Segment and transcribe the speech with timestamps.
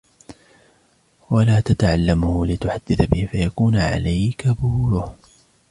[1.29, 5.15] وَلَا تَتَعَلَّمْهُ لِتُحَدِّثَ بِهِ فَيَكُونُ عَلَيْك بُورُهُ